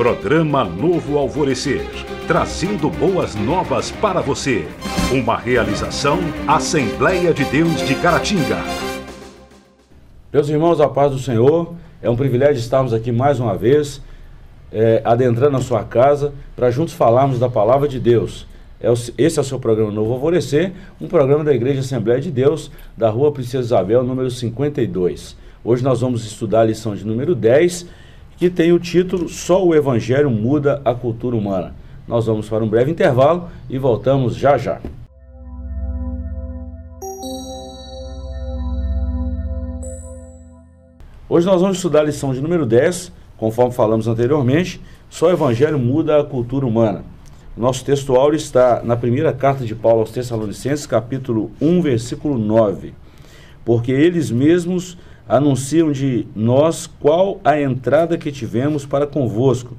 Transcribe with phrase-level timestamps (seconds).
[0.00, 1.82] Programa Novo Alvorecer,
[2.26, 4.66] trazendo boas novas para você.
[5.12, 8.56] Uma realização Assembleia de Deus de Caratinga.
[10.32, 14.00] Meus irmãos, a paz do Senhor, é um privilégio estarmos aqui mais uma vez,
[14.72, 18.46] é, adentrando a sua casa, para juntos falarmos da palavra de Deus.
[18.80, 22.30] É o, esse é o seu programa Novo Alvorecer, um programa da Igreja Assembleia de
[22.30, 25.36] Deus, da Rua Princesa Isabel, número 52.
[25.62, 28.00] Hoje nós vamos estudar a lição de número 10
[28.40, 31.74] que tem o título Só o Evangelho muda a cultura humana.
[32.08, 34.80] Nós vamos para um breve intervalo e voltamos já já.
[41.28, 45.78] Hoje nós vamos estudar a lição de número 10, conforme falamos anteriormente, Só o Evangelho
[45.78, 47.04] muda a cultura humana.
[47.54, 52.94] Nosso texto áureo está na primeira carta de Paulo aos Tessalonicenses, capítulo 1, versículo 9.
[53.66, 54.96] Porque eles mesmos
[55.30, 59.76] anunciam de nós qual a entrada que tivemos para convosco,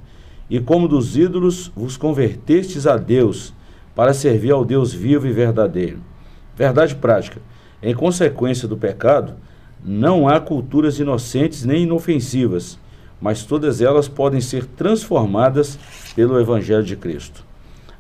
[0.49, 3.53] e como dos ídolos vos convertestes a Deus,
[3.93, 5.99] para servir ao Deus vivo e verdadeiro.
[6.55, 7.41] Verdade prática.
[7.83, 9.35] Em consequência do pecado,
[9.83, 12.80] não há culturas inocentes nem inofensivas,
[13.19, 15.77] mas todas elas podem ser transformadas
[16.15, 17.45] pelo Evangelho de Cristo.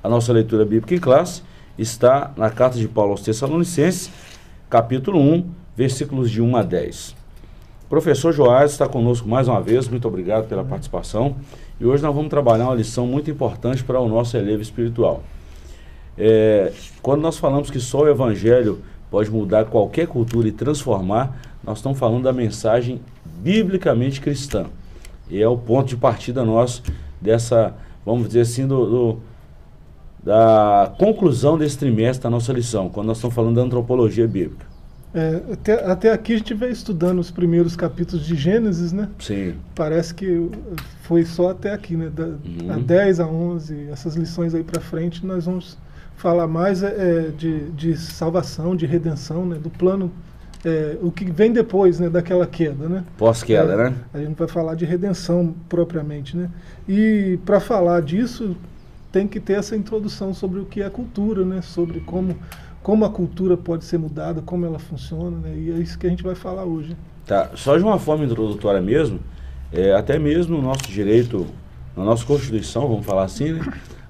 [0.01, 1.43] A nossa leitura bíblica em classe
[1.77, 4.09] está na carta de Paulo aos Tessalonicenses,
[4.69, 7.20] capítulo 1, versículos de 1 a 10.
[7.91, 11.35] Professor Joás está conosco mais uma vez, muito obrigado pela participação.
[11.77, 15.21] E hoje nós vamos trabalhar uma lição muito importante para o nosso elevo espiritual.
[16.17, 21.79] É, quando nós falamos que só o Evangelho pode mudar qualquer cultura e transformar, nós
[21.79, 24.67] estamos falando da mensagem biblicamente cristã.
[25.29, 26.81] E é o ponto de partida nosso
[27.19, 29.19] dessa, vamos dizer assim, do, do
[30.23, 34.70] da conclusão desse trimestre da nossa lição, quando nós estamos falando da antropologia bíblica.
[35.13, 39.09] É, até, até aqui a gente veio estudando os primeiros capítulos de Gênesis, né?
[39.19, 39.55] Sim.
[39.75, 40.49] Parece que
[41.03, 42.09] foi só até aqui, né?
[42.09, 42.71] Da, uhum.
[42.71, 45.77] A 10 a 11, essas lições aí para frente, nós vamos
[46.15, 49.57] falar mais é, é, de, de salvação, de redenção, né?
[49.57, 50.09] Do plano,
[50.63, 52.09] é, o que vem depois, né?
[52.09, 53.03] Daquela queda, né?
[53.17, 53.95] Pós-queda, é, né?
[54.13, 56.49] A gente vai falar de redenção propriamente, né?
[56.87, 58.55] E para falar disso,
[59.11, 61.61] tem que ter essa introdução sobre o que é cultura, né?
[61.61, 62.37] Sobre como
[62.83, 65.55] como a cultura pode ser mudada, como ela funciona, né?
[65.55, 66.95] e é isso que a gente vai falar hoje.
[67.25, 69.19] Tá, só de uma forma introdutória mesmo,
[69.71, 71.45] é, até mesmo no nosso direito,
[71.95, 73.61] na nossa Constituição, vamos falar assim, né?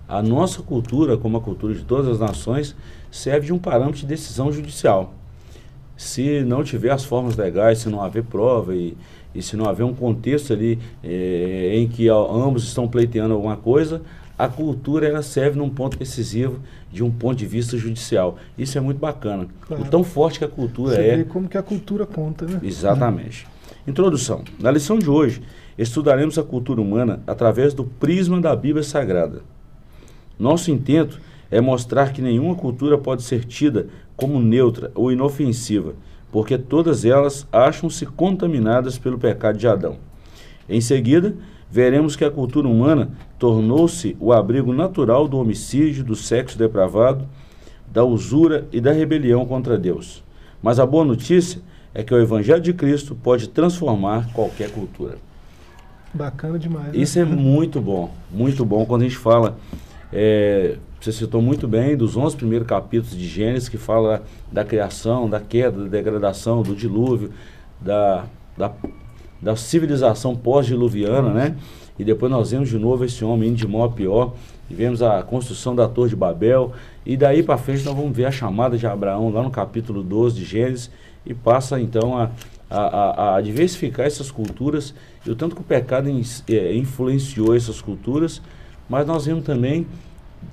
[0.08, 2.76] a nossa cultura, como a cultura de todas as nações,
[3.10, 5.14] serve de um parâmetro de decisão judicial.
[5.98, 8.98] Se não tiver as formas legais, se não haver prova e,
[9.36, 14.02] e se não haver um contexto ali é, em que ambos estão pleiteando alguma coisa,
[14.42, 16.60] a cultura ela serve num ponto decisivo
[16.92, 18.38] de um ponto de vista judicial.
[18.58, 19.48] Isso é muito bacana.
[19.68, 19.84] Claro.
[19.84, 21.18] O tão forte que a cultura Você é.
[21.18, 22.60] Vê como que a cultura conta, né?
[22.64, 23.48] Exatamente.
[23.86, 24.44] Introdução.
[24.60, 25.44] Na lição de hoje,
[25.78, 29.44] estudaremos a cultura humana através do prisma da Bíblia Sagrada.
[30.40, 31.22] Nosso intento
[31.52, 35.94] é mostrar que nenhuma cultura pode ser tida como neutra ou inofensiva,
[36.32, 39.98] porque todas elas acham-se contaminadas pelo pecado de Adão.
[40.68, 41.36] Em seguida,
[41.72, 43.10] veremos que a cultura humana
[43.40, 47.26] tornou-se o abrigo natural do homicídio, do sexo depravado,
[47.88, 50.22] da usura e da rebelião contra Deus.
[50.62, 51.62] Mas a boa notícia
[51.94, 55.18] é que o Evangelho de Cristo pode transformar qualquer cultura.
[56.14, 56.88] Bacana demais.
[56.88, 57.00] Né?
[57.00, 59.58] Isso é muito bom, muito bom quando a gente fala.
[60.12, 65.30] É, você citou muito bem dos 11 primeiros capítulos de Gênesis, que fala da criação,
[65.30, 67.32] da queda, da degradação, do dilúvio,
[67.80, 68.26] da,
[68.58, 68.72] da
[69.42, 71.56] da civilização pós-diluviana, né?
[71.98, 74.34] E depois nós vemos de novo esse homem indo de mal a pior,
[74.70, 76.72] e vemos a construção da Torre de Babel,
[77.06, 80.36] e daí para frente nós vamos ver a chamada de Abraão lá no capítulo 12
[80.36, 80.90] de Gênesis,
[81.26, 82.32] e passa então a,
[82.70, 84.94] a, a diversificar essas culturas,
[85.26, 88.42] e o tanto que o pecado in, é, influenciou essas culturas,
[88.90, 89.86] mas nós vemos também,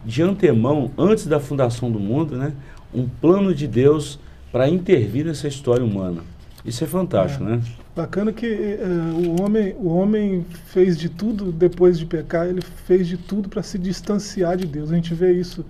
[0.05, 2.53] de antemão, antes da fundação do mundo, né,
[2.93, 4.19] um plano de Deus
[4.51, 6.23] para intervir nessa história humana.
[6.65, 7.57] Isso é fantástico, é.
[7.57, 7.63] né?
[7.95, 13.07] Bacana que uh, o, homem, o homem fez de tudo depois de pecar, ele fez
[13.07, 14.91] de tudo para se distanciar de Deus.
[14.91, 15.65] A gente vê isso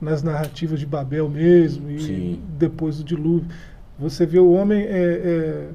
[0.00, 2.40] nas narrativas de Babel mesmo e Sim.
[2.58, 3.48] depois do dilúvio.
[3.98, 5.68] Você vê o homem é, é,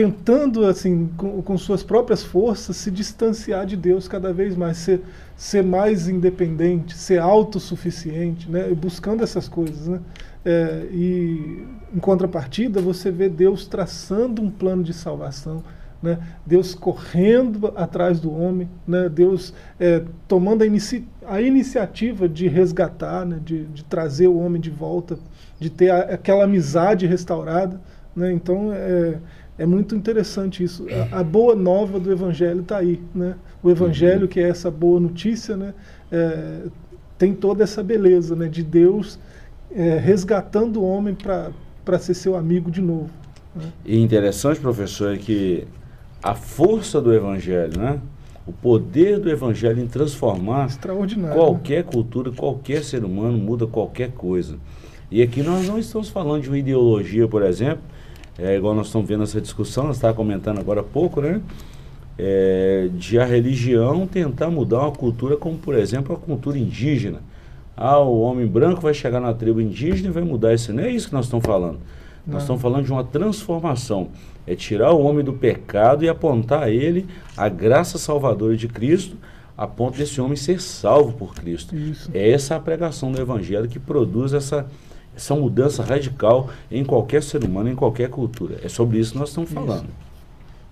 [0.00, 5.02] tentando, assim, com, com, suas próprias forças, se distanciar de Deus cada vez mais, ser,
[5.36, 8.68] ser mais independente, ser autossuficiente, né?
[8.70, 9.88] buscando essas coisas.
[9.88, 10.00] Né?
[10.42, 15.62] É, e em contrapartida, você vê Deus traçando um plano de salvação,
[16.02, 16.18] né?
[16.46, 19.06] Deus correndo atrás do homem, né?
[19.06, 23.38] Deus é, tomando a, inici a, iniciativa de resgatar, né?
[23.44, 25.18] de, de, trazer o homem de volta,
[25.58, 27.78] de ter a, aquela amizade restaurada.
[28.16, 28.32] Né?
[28.32, 29.18] Então, é,
[29.60, 30.86] é muito interessante isso.
[31.12, 32.98] A, a boa nova do Evangelho está aí.
[33.14, 33.34] Né?
[33.62, 35.74] O Evangelho, que é essa boa notícia, né?
[36.10, 36.62] É,
[37.18, 38.48] tem toda essa beleza né?
[38.48, 39.18] de Deus
[39.70, 43.10] é, resgatando o homem para ser seu amigo de novo.
[43.54, 43.64] Né?
[43.84, 45.66] E interessante, professor, é que
[46.22, 48.00] a força do Evangelho, né?
[48.46, 50.68] o poder do Evangelho em transformar
[51.34, 54.56] qualquer cultura, qualquer ser humano, muda qualquer coisa.
[55.10, 57.82] E aqui nós não estamos falando de uma ideologia, por exemplo,
[58.40, 61.42] é, igual nós estamos vendo essa discussão, nós estávamos comentando agora há pouco, né?
[62.18, 67.20] É, de a religião tentar mudar uma cultura, como por exemplo a cultura indígena.
[67.76, 70.72] Ah, o homem branco vai chegar na tribo indígena e vai mudar isso.
[70.72, 71.80] Não é isso que nós estamos falando.
[72.26, 72.34] Não.
[72.34, 74.08] Nós estamos falando de uma transformação.
[74.46, 77.06] É tirar o homem do pecado e apontar a ele
[77.36, 79.16] a graça salvadora de Cristo,
[79.56, 81.76] a ponto desse homem ser salvo por Cristo.
[81.76, 82.10] Isso.
[82.12, 84.66] É essa a pregação do Evangelho que produz essa,
[85.14, 88.58] essa mudança radical em qualquer ser humano, em qualquer cultura.
[88.62, 89.84] É sobre isso que nós estamos falando.
[89.84, 90.10] Isso.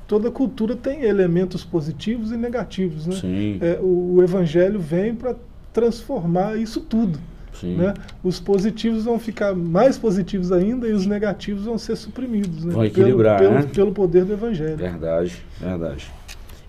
[0.06, 3.06] Toda cultura tem elementos positivos e negativos.
[3.06, 3.16] Né?
[3.16, 3.58] Sim.
[3.60, 5.36] É, o, o Evangelho vem para
[5.72, 7.18] transformar isso tudo.
[7.62, 7.92] Né?
[8.22, 12.64] Os positivos vão ficar mais positivos ainda e os negativos vão ser suprimidos.
[12.64, 12.72] Né?
[12.72, 13.60] Vão equilibrar, pelo, né?
[13.62, 14.76] pelo, pelo poder do Evangelho.
[14.76, 16.10] Verdade, verdade.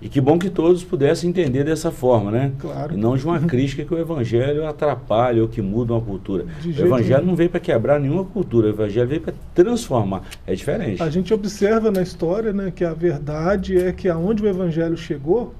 [0.01, 2.53] E que bom que todos pudessem entender dessa forma, né?
[2.59, 2.93] Claro.
[2.93, 6.45] E não de uma crítica que o evangelho atrapalha ou que muda uma cultura.
[6.61, 10.23] De o evangelho não veio para quebrar nenhuma cultura, o evangelho veio para transformar.
[10.47, 11.03] É diferente.
[11.03, 15.53] A gente observa na história né, que a verdade é que aonde o evangelho chegou,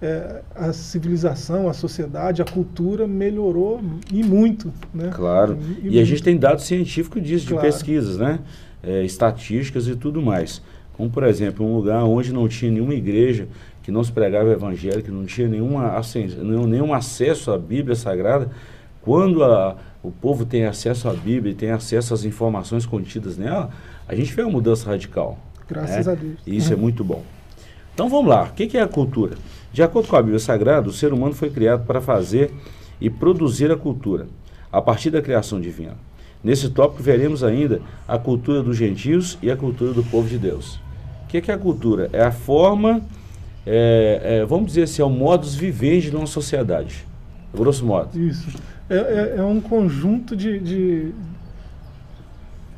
[0.00, 3.80] é, a civilização, a sociedade, a cultura melhorou
[4.12, 4.72] e muito.
[4.92, 5.10] Né?
[5.14, 5.58] Claro.
[5.82, 7.60] E, e, e a gente tem dados científicos disso, claro.
[7.60, 8.40] de pesquisas, né?
[8.82, 10.60] É, estatísticas e tudo mais.
[10.94, 13.46] Como, por exemplo, um lugar onde não tinha nenhuma igreja,
[13.82, 16.00] que não se pregava o evangelho, que não tinha nenhuma,
[16.66, 18.50] nenhum acesso à Bíblia Sagrada,
[19.00, 23.70] quando a, o povo tem acesso à Bíblia e tem acesso às informações contidas nela,
[24.06, 25.38] a gente vê uma mudança radical.
[25.68, 26.12] Graças né?
[26.12, 26.38] a Deus.
[26.46, 27.22] E isso é muito bom.
[27.94, 29.36] Então vamos lá, o que é a cultura?
[29.72, 32.52] De acordo com a Bíblia Sagrada, o ser humano foi criado para fazer
[33.00, 34.28] e produzir a cultura,
[34.70, 35.96] a partir da criação divina.
[36.42, 40.80] Nesse tópico veremos ainda a cultura dos gentios e a cultura do povo de Deus.
[41.24, 42.10] O que é a cultura?
[42.12, 43.00] É a forma
[43.66, 47.06] é, é, vamos dizer assim, é o modus vivendi de uma sociedade,
[47.54, 48.18] grosso modo.
[48.18, 48.48] Isso.
[48.90, 51.12] É, é, é um conjunto de, de,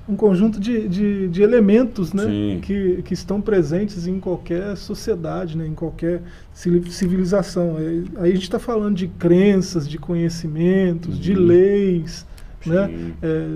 [0.09, 5.67] um conjunto de, de, de elementos né, que, que estão presentes em qualquer sociedade, né,
[5.67, 6.21] em qualquer
[6.53, 7.77] civilização.
[7.79, 11.21] É, aí a gente está falando de crenças, de conhecimentos, uhum.
[11.21, 12.27] de leis,
[12.67, 12.91] né,
[13.23, 13.47] é,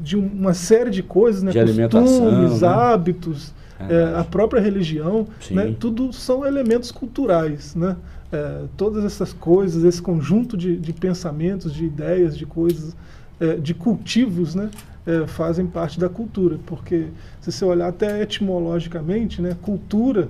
[0.00, 3.48] de uma série de coisas, né, de costumes, né?
[3.78, 7.74] Hábitos é, a própria religião, né, tudo são elementos culturais.
[7.74, 7.96] Né?
[8.32, 12.96] É, todas essas coisas, esse conjunto de, de pensamentos, de ideias, de coisas,
[13.40, 14.70] é, de cultivos, né,
[15.06, 16.58] é, fazem parte da cultura.
[16.66, 17.06] Porque,
[17.40, 20.28] se você olhar até etimologicamente, né, cultura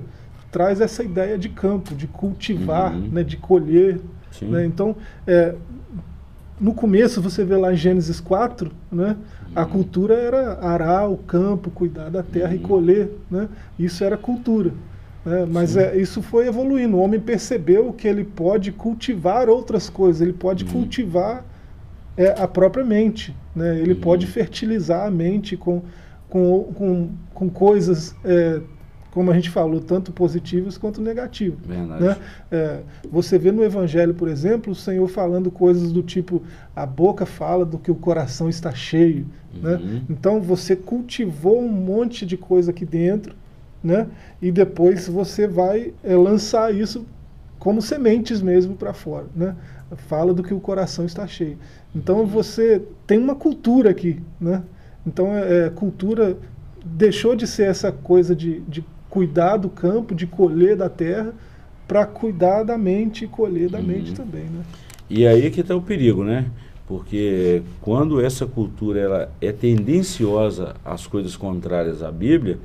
[0.50, 3.08] traz essa ideia de campo, de cultivar, uhum.
[3.08, 4.00] né, de colher.
[4.40, 4.64] Né?
[4.64, 4.96] Então,
[5.26, 5.54] é,
[6.60, 9.16] no começo, você vê lá em Gênesis 4, né,
[9.54, 13.10] a cultura era arar o campo, cuidar da terra e colher.
[13.30, 13.48] Né?
[13.78, 14.72] Isso era cultura.
[15.24, 15.46] Né?
[15.50, 16.96] Mas é, isso foi evoluindo.
[16.96, 20.70] O homem percebeu que ele pode cultivar outras coisas, ele pode uhum.
[20.70, 21.44] cultivar
[22.16, 23.34] é, a própria mente.
[23.54, 23.78] Né?
[23.78, 24.00] Ele uhum.
[24.00, 25.82] pode fertilizar a mente com,
[26.28, 28.60] com, com, com coisas é,
[29.10, 31.58] como a gente falou, tanto positivos quanto negativos.
[31.66, 32.16] Né?
[32.50, 32.80] É,
[33.10, 36.42] você vê no Evangelho, por exemplo, o Senhor falando coisas do tipo:
[36.74, 39.26] a boca fala do que o coração está cheio.
[39.52, 39.74] Né?
[39.74, 39.78] Uhum.
[39.78, 40.02] Né?
[40.10, 43.34] Então você cultivou um monte de coisa aqui dentro,
[43.82, 44.06] né?
[44.40, 47.06] e depois você vai é, lançar isso
[47.58, 49.26] como sementes mesmo para fora.
[49.34, 49.56] Né?
[49.96, 51.58] Fala do que o coração está cheio.
[51.94, 52.26] Então uhum.
[52.26, 54.20] você tem uma cultura aqui.
[54.40, 54.62] Né?
[55.06, 56.36] Então, é, é cultura
[56.84, 61.32] deixou de ser essa coisa de, de cuidar do campo, de colher da terra,
[61.86, 63.84] para cuidar da mente e colher da uhum.
[63.84, 64.44] mente também.
[64.44, 64.62] Né?
[65.08, 66.46] E aí que está o perigo, né?
[66.86, 72.58] Porque quando essa cultura ela é tendenciosa às coisas contrárias à Bíblia,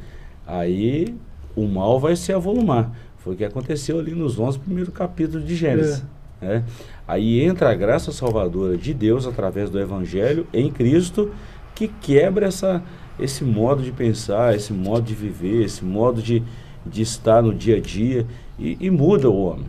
[0.47, 1.13] aí
[1.55, 2.91] o mal vai se avolumar.
[3.17, 6.03] Foi o que aconteceu ali nos 11 primeiros capítulos de Gênesis.
[6.41, 6.45] É.
[6.45, 6.63] Né?
[7.07, 11.31] Aí entra a graça salvadora de Deus através do Evangelho em Cristo,
[11.75, 12.81] que quebra essa,
[13.19, 16.43] esse modo de pensar, esse modo de viver, esse modo de,
[16.85, 18.25] de estar no dia a dia
[18.57, 19.65] e, e muda o homem.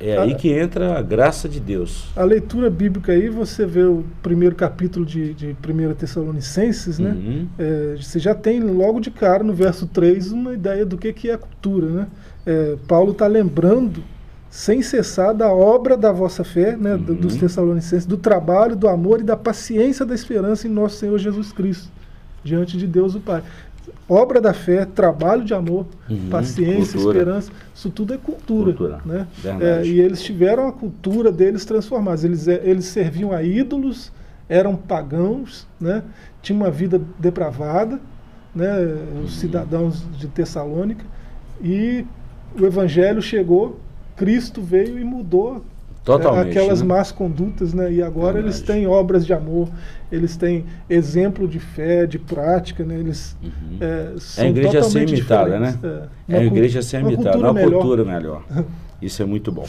[0.00, 2.10] É, é aí a, que entra a graça de Deus.
[2.16, 7.10] A leitura bíblica aí, você vê o primeiro capítulo de, de 1 Tessalonicenses, né?
[7.10, 7.48] Uhum.
[7.58, 11.28] É, você já tem logo de cara, no verso 3, uma ideia do que, que
[11.28, 12.06] é a cultura, né?
[12.46, 14.02] É, Paulo está lembrando
[14.48, 17.14] sem cessar da obra da vossa fé, né, uhum.
[17.14, 21.52] dos Tessalonicenses, do trabalho, do amor e da paciência da esperança em nosso Senhor Jesus
[21.52, 21.90] Cristo
[22.44, 23.42] diante de Deus o Pai.
[24.08, 27.18] obra da fé, trabalho de amor, Uhum, paciência, cultura.
[27.18, 28.72] esperança, isso tudo é cultura.
[28.72, 29.26] Cultura, Né?
[29.60, 32.24] É, e eles tiveram a cultura deles transformada.
[32.26, 34.12] Eles, é, eles serviam a ídolos,
[34.48, 36.02] eram pagãos, né?
[36.42, 37.98] tinham uma vida depravada,
[38.54, 38.70] né?
[38.78, 39.24] Uhum.
[39.24, 41.04] os cidadãos de Tessalônica,
[41.62, 42.04] e
[42.60, 43.80] o evangelho chegou,
[44.16, 45.64] Cristo veio e mudou
[46.04, 46.46] Totalmente.
[46.48, 46.88] é, aquelas né?
[46.88, 47.92] más condutas, né?
[47.92, 48.46] E agora Verdade.
[48.56, 49.68] eles têm obras de amor,
[50.10, 52.98] eles têm exemplo de fé, de prática, né?
[52.98, 53.36] Eles
[53.80, 55.72] é, são É a igreja ser imitada, né?
[55.72, 56.08] diferentes.
[56.28, 57.80] É a Uma cu- igreja ser uma imitada, cultura uma melhor.
[57.80, 58.42] cultura melhor.
[59.00, 59.66] Isso é muito bom.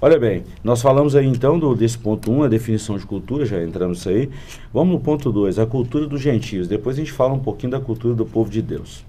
[0.00, 3.46] Olha bem, nós falamos aí então do, desse ponto 1, um, a definição de cultura,
[3.46, 4.28] já entramos nisso aí.
[4.72, 6.68] Vamos no ponto 2, a cultura dos gentios.
[6.68, 9.04] Depois a gente fala um pouquinho da cultura do povo de Deus.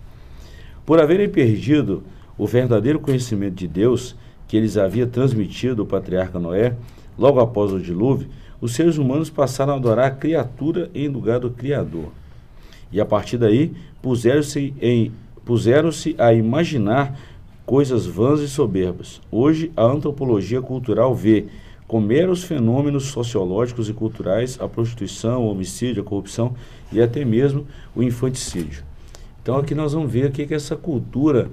[0.85, 2.03] Por haverem perdido
[2.37, 4.15] o verdadeiro conhecimento de Deus
[4.47, 6.75] que eles havia transmitido ao patriarca Noé,
[7.17, 8.27] logo após o dilúvio,
[8.59, 12.09] os seres humanos passaram a adorar a criatura em lugar do Criador.
[12.91, 14.73] E a partir daí, puseram-se
[15.43, 17.17] puseram-se a imaginar
[17.65, 19.21] coisas vãs e soberbas.
[19.31, 21.45] Hoje, a antropologia cultural vê
[21.87, 26.53] como meros fenômenos sociológicos e culturais a prostituição, o homicídio, a corrupção
[26.91, 28.83] e até mesmo o infanticídio.
[29.41, 31.49] Então aqui nós vamos ver o que, que essa cultura,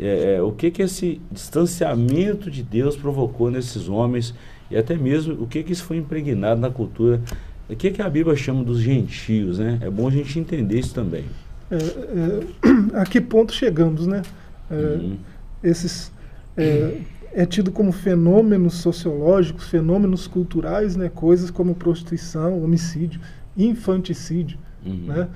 [0.00, 4.34] é, é, o que, que esse distanciamento de Deus provocou nesses homens
[4.70, 7.20] e até mesmo o que, que isso foi impregnado na cultura.
[7.68, 9.78] O que, que a Bíblia chama dos gentios, né?
[9.82, 11.24] É bom a gente entender isso também.
[11.70, 14.22] É, é, a que ponto chegamos, né?
[14.70, 15.16] É, Uhum.
[15.62, 16.12] Esses
[16.56, 16.98] é,
[17.32, 21.10] é tido como fenômenos sociológicos, fenômenos culturais, né?
[21.12, 23.20] Coisas como prostituição, homicídio,
[23.56, 25.06] infanticídio, Uhum.
[25.06, 25.28] né?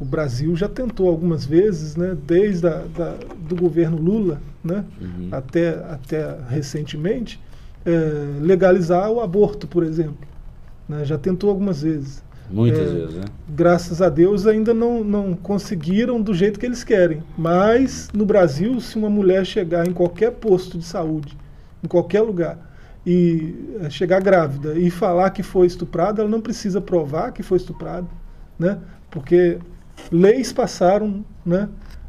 [0.00, 2.16] É, o Brasil já tentou algumas vezes, né?
[2.26, 4.84] Desde a, da, do governo Lula, né?
[5.00, 5.28] Uhum.
[5.30, 7.40] Até até recentemente,
[7.84, 10.26] é, legalizar o aborto, por exemplo.
[10.88, 11.04] né?
[11.04, 13.30] Já tentou algumas vezes Muitas É, vezes, né?
[13.46, 17.22] graças a Deus, ainda não, não conseguiram do jeito que eles querem.
[17.36, 21.36] Mas no Brasil, se uma mulher chegar em qualquer posto de saúde,
[21.82, 22.58] em qualquer lugar,
[23.06, 27.56] e eh, chegar grávida e falar que foi estuprada, ela não precisa provar que foi
[27.58, 28.08] estuprada,
[28.58, 28.78] né?
[29.10, 29.58] Porque
[30.10, 31.68] leis passaram, né?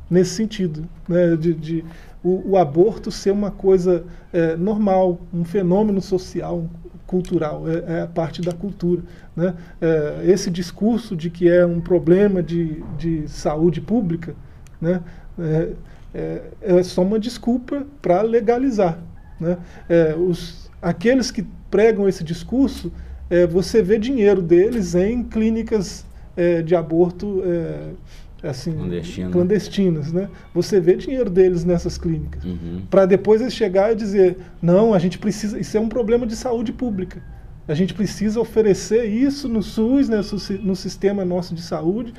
[0.10, 1.36] Nesse sentido, né?
[1.36, 1.86] De, de
[2.24, 4.04] o, o aborto ser uma coisa
[4.34, 6.68] eh, normal, um fenômeno social,
[7.10, 9.02] cultural, é, é parte da cultura.
[9.36, 9.56] Né?
[9.82, 14.36] É, esse discurso de que é um problema de, de saúde pública
[14.80, 15.02] né?
[15.40, 15.70] é,
[16.14, 19.00] é, é só uma desculpa para legalizar.
[19.40, 19.58] Né?
[19.90, 22.94] É, os, aqueles que pregam esse discurso,
[23.28, 26.06] é, você vê dinheiro deles em clínicas
[26.40, 29.32] é, de aborto é, assim, Clandestino.
[29.32, 30.14] clandestinas.
[30.14, 30.30] Né?
[30.54, 32.84] Você vê dinheiro deles nessas clínicas Uhum.
[32.90, 36.36] para depois eles chegar e dizer não, a gente precisa, isso é um problema de
[36.36, 37.22] saúde pública.
[37.68, 40.22] A gente precisa oferecer isso no SUS, né,
[40.64, 42.14] no sistema nosso de saúde,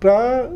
[0.00, 0.50] para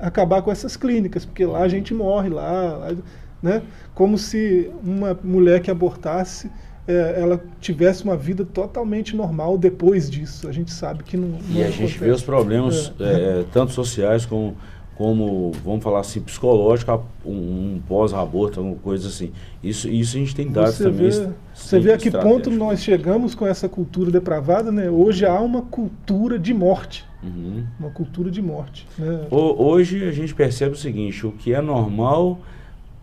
[0.00, 2.96] acabar com essas clínicas, porque lá a gente morre lá, lá,
[3.42, 3.62] né?
[3.94, 6.50] Como se uma mulher que abortasse
[6.86, 10.48] é, ela tivesse uma vida totalmente normal depois disso.
[10.48, 11.28] A gente sabe que não.
[11.28, 11.98] não E a gente acontece.
[11.98, 13.04] vê os problemas, É.
[13.40, 14.56] é, tanto sociais como,
[14.96, 17.30] como, vamos falar assim, psicológicos, um,
[17.76, 19.30] um pós-aborto, alguma coisa assim.
[19.62, 21.10] Isso, isso a gente tem dados Você também.
[21.10, 24.90] vê, você vê a que ponto nós chegamos com essa cultura depravada, né?
[24.90, 27.64] Hoje há uma cultura de morte, Uhum.
[27.78, 28.86] uma cultura de morte.
[28.98, 29.20] Né?
[29.30, 32.40] Ho- Hoje a gente percebe o seguinte, o que é normal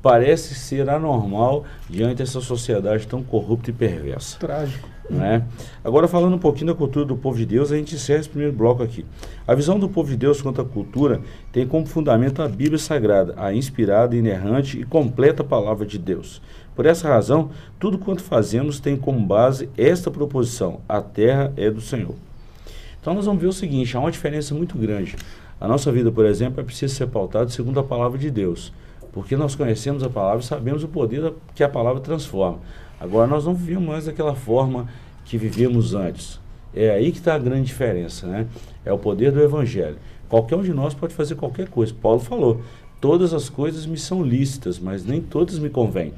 [0.02, 4.38] parece ser anormal diante dessa sociedade tão corrupta e perversa.
[4.40, 4.88] Trágico.
[5.10, 5.44] né?
[5.84, 8.54] Agora falando um pouquinho da cultura do povo de Deus, a gente encerra esse primeiro
[8.54, 9.06] bloco aqui.
[9.48, 13.34] A visão do povo de Deus quanto à cultura tem como fundamento a Bíblia Sagrada,
[13.38, 16.42] a inspirada, inerrante e completa palavra de Deus.
[16.76, 21.82] Por essa razão, tudo quanto fazemos tem como base esta proposição: a terra é do
[21.82, 22.16] Senhor.
[23.02, 25.16] Então nós vamos ver o seguinte, há uma diferença muito grande.
[25.60, 28.72] A nossa vida, por exemplo, é preciso ser pautada segundo a palavra de Deus.
[29.12, 32.60] Porque nós conhecemos a palavra e sabemos o poder da- que a palavra transforma.
[33.00, 34.88] Agora nós não vivemos mais daquela forma
[35.26, 36.40] que vivíamos antes.
[36.74, 38.46] É aí que está a grande diferença, né?
[38.86, 39.98] É o poder do evangelho.
[40.28, 41.94] Qualquer um de nós pode fazer qualquer coisa.
[42.00, 42.62] Paulo falou:
[43.02, 46.14] todas as coisas me são lícitas, mas nem todas me convêm.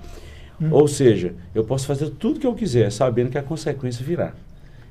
[0.69, 4.33] Ou seja, eu posso fazer tudo que eu quiser, sabendo que a consequência virá.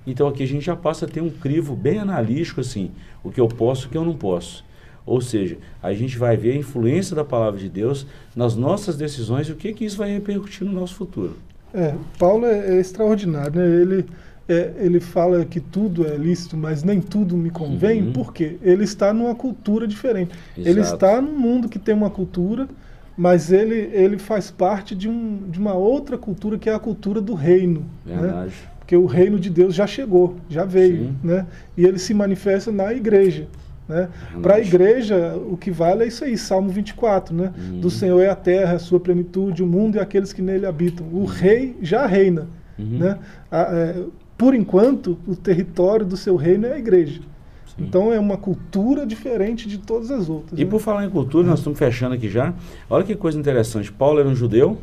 [0.05, 2.91] Então aqui a gente já passa a ter um crivo bem analítico assim,
[3.23, 4.65] o que eu posso e o que eu não posso.
[5.07, 9.49] Ou seja, a gente vai ver a influência da palavra de Deus nas nossas decisões
[9.49, 11.37] e o que, que isso vai repercutir no nosso futuro.
[11.73, 13.67] É, Paulo é, é extraordinário, né?
[13.81, 14.05] Ele,
[14.49, 18.13] é, ele fala que tudo é lícito, mas nem tudo me convém, Uhum.
[18.13, 20.33] porque ele está numa cultura diferente.
[20.57, 20.95] Ele Exato.
[20.97, 22.69] está num mundo que tem uma cultura,
[23.17, 27.21] mas ele, ele faz parte de, um, de uma outra cultura que é a cultura
[27.21, 27.85] do reino.
[28.05, 28.17] Né?
[28.17, 28.53] Verdade.
[28.79, 31.17] Porque o reino de Deus já chegou, já veio, Sim.
[31.23, 31.47] né?
[31.77, 33.47] E ele se manifesta na igreja,
[33.91, 34.09] Né?
[34.41, 37.53] Para a igreja, o que vale é isso aí, Salmo 24, né?
[37.59, 37.81] Uhum.
[37.81, 41.05] Do Senhor é a terra, a sua plenitude, o mundo e aqueles que nele habitam.
[41.09, 41.25] O uhum.
[41.25, 42.47] rei já reina.
[42.79, 42.99] Uhum.
[42.99, 43.19] Né?
[43.51, 44.05] A, é,
[44.39, 47.21] por enquanto, o território do seu reino é a igreja.
[47.67, 47.85] Sim.
[47.85, 50.57] Então é uma cultura diferente de todas as outras.
[50.57, 50.71] E né?
[50.71, 52.55] por falar em cultura, nós estamos fechando aqui já.
[52.89, 53.91] Olha que coisa interessante.
[53.91, 54.79] Paulo era um judeu,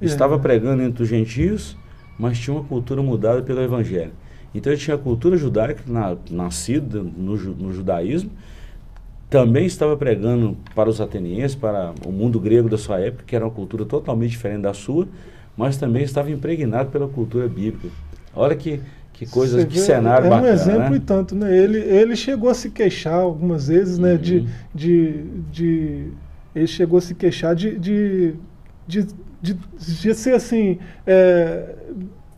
[0.00, 0.06] é.
[0.06, 1.76] estava pregando entre os gentios,
[2.18, 4.12] mas tinha uma cultura mudada pelo evangelho.
[4.54, 8.30] Então ele tinha a cultura judaica, na, nascida no, no judaísmo,
[9.32, 13.44] também estava pregando para os atenienses, para o mundo grego da sua época, que era
[13.44, 15.08] uma cultura totalmente diferente da sua,
[15.56, 17.88] mas também estava impregnado pela cultura bíblica.
[18.34, 18.80] Olha que,
[19.12, 20.48] que coisa, que cenário é bacana.
[20.48, 20.96] É um exemplo né?
[20.96, 21.56] e tanto, né?
[21.56, 24.12] Ele, ele chegou a se queixar algumas vezes, né?
[24.12, 24.18] Uhum.
[24.18, 26.06] De, de, de,
[26.54, 28.34] ele chegou a se queixar de, de,
[28.86, 29.06] de,
[29.40, 30.78] de, de ser assim.
[31.06, 31.74] É,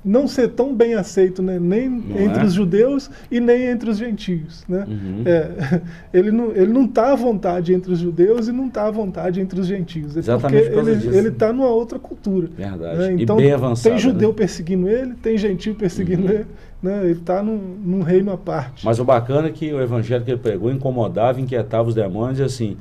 [0.04, 1.58] não ser tão bem aceito né?
[1.58, 2.44] nem não entre é?
[2.44, 4.62] os judeus e nem entre os gentios.
[4.68, 4.84] Né?
[4.87, 5.23] Uhum.
[5.25, 5.80] É,
[6.12, 9.40] ele não ele não está à vontade entre os judeus e não está à vontade
[9.40, 10.14] entre os gentios.
[10.16, 12.49] É Exatamente porque ele está numa outra cultura.
[12.54, 12.99] Verdade.
[12.99, 13.16] Né?
[13.18, 14.34] Então e bem avançado, tem judeu né?
[14.37, 16.32] perseguindo ele, tem gentio perseguindo uhum.
[16.32, 16.46] ele.
[16.82, 17.00] Né?
[17.04, 18.84] Ele está num, num, reino à parte.
[18.84, 22.42] Mas o bacana é que o evangelho que ele pregou incomodava, inquietava os demônios e
[22.42, 22.76] assim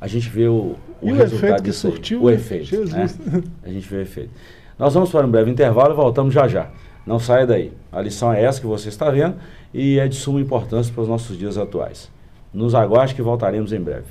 [0.00, 2.84] a gente vê o, o, e resultado o efeito que surtiu, o efeito.
[2.86, 3.06] Né?
[3.64, 4.30] A gente vê o efeito.
[4.78, 6.70] Nós vamos para um breve intervalo e voltamos já já.
[7.04, 7.72] Não saia daí.
[7.90, 9.34] A lição é essa que você está vendo
[9.74, 12.08] e é de suma importância para os nossos dias atuais.
[12.54, 14.06] Nos aguarde que voltaremos em breve.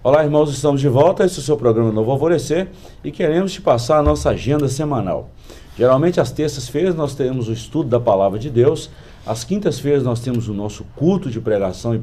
[0.00, 1.24] Olá, irmãos, estamos de volta.
[1.24, 2.68] Esse é o seu programa Novo Alvorecer
[3.02, 5.28] e queremos te passar a nossa agenda semanal.
[5.76, 8.88] Geralmente, às terças-feiras, nós temos o estudo da Palavra de Deus,
[9.26, 12.02] às quintas-feiras, nós temos o nosso culto de pregação e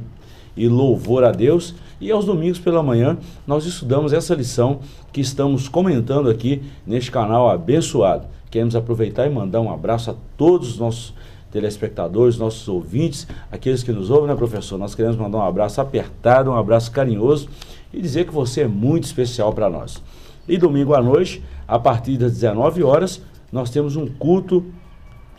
[0.57, 1.75] e louvor a Deus.
[2.01, 4.79] E aos domingos pela manhã nós estudamos essa lição
[5.13, 8.25] que estamos comentando aqui neste canal abençoado.
[8.49, 11.13] Queremos aproveitar e mandar um abraço a todos os nossos
[11.51, 14.77] telespectadores, nossos ouvintes, aqueles que nos ouvem, né, professor?
[14.77, 17.47] Nós queremos mandar um abraço apertado, um abraço carinhoso
[17.93, 20.01] e dizer que você é muito especial para nós.
[20.47, 24.65] E domingo à noite, a partir das 19 horas, nós temos um culto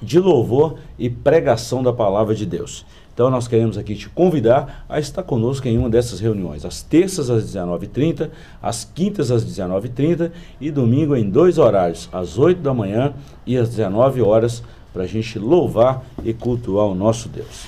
[0.01, 2.87] de louvor e pregação da palavra de Deus.
[3.19, 7.29] Então nós queremos aqui te convidar a estar conosco em uma dessas reuniões, às terças
[7.29, 8.31] às 19h30,
[8.63, 13.13] às quintas às 19h30 e domingo em dois horários, às 8 da manhã
[13.45, 17.67] e às 19 horas, para a gente louvar e cultuar o nosso Deus.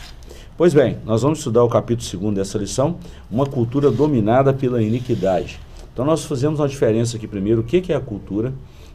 [0.56, 5.58] Pois bem, nós vamos estudar o capítulo 2 dessa lição, uma cultura dominada pela iniquidade.
[5.92, 8.52] Então nós fazemos uma diferença aqui primeiro, o que é a cultura?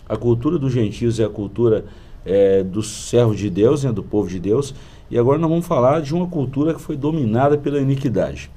[0.08, 1.84] A cultura dos gentios é a cultura
[2.26, 4.74] é, dos servos de Deus, né, do povo de Deus,
[5.10, 8.50] e agora nós vamos falar de uma cultura que foi dominada pela iniquidade.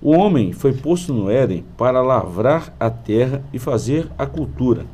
[0.00, 4.86] O homem foi posto no Éden para lavrar a terra e fazer a cultura.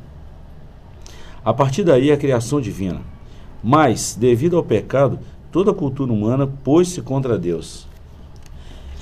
[1.43, 3.01] A partir daí a criação divina.
[3.63, 5.19] Mas, devido ao pecado,
[5.51, 7.87] toda a cultura humana pôs-se contra Deus.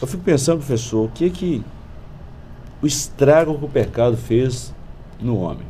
[0.02, 1.64] Eu fico pensando, professor, o que que
[2.82, 4.74] o estrago que o pecado fez
[5.22, 5.69] no homem?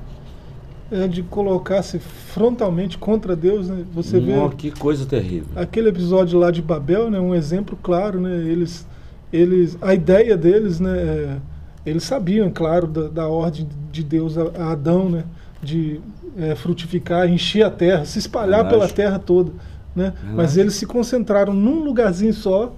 [0.92, 3.86] É, de colocar-se frontalmente contra Deus, né?
[3.94, 5.50] Você vê que coisa terrível.
[5.56, 7.20] Aquele episódio lá de Babel, né?
[7.20, 8.36] Um exemplo claro, né?
[8.38, 8.88] Eles,
[9.32, 10.98] eles, a ideia deles, né?
[10.98, 11.38] É,
[11.86, 15.24] eles sabiam, claro, da, da, ordem de Deus a, a Adão, né?
[15.62, 16.00] De
[16.38, 18.74] é, frutificar, encher a terra, se espalhar Verdade.
[18.74, 19.52] pela terra toda,
[19.96, 20.14] né?
[20.34, 22.74] Mas eles se concentraram num lugarzinho só,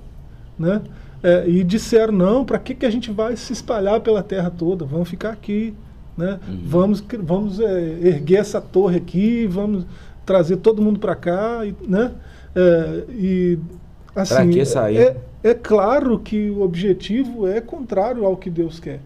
[0.57, 0.81] né?
[1.23, 4.83] É, e disseram não, para que que a gente vai se espalhar pela terra toda?
[4.85, 5.73] Vamos ficar aqui.
[6.21, 6.39] Né?
[6.47, 6.61] Uhum.
[6.65, 9.85] Vamos, vamos é, erguer essa torre aqui, vamos
[10.23, 11.65] trazer todo mundo para cá.
[11.65, 12.11] E, né?
[12.55, 13.59] É, e
[14.15, 14.97] assim, que sair?
[14.97, 18.99] É, é, claro que o objetivo é contrário ao que Deus quer.